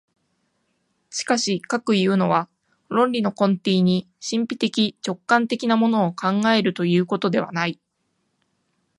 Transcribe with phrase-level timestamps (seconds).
[1.11, 2.49] しかしかくいうのは、
[2.89, 7.79] 論理の根底に神秘的直観的なものを考えるということではない。